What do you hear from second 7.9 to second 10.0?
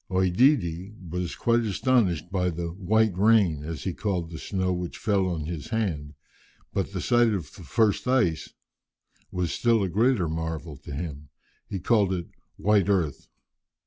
ice was a still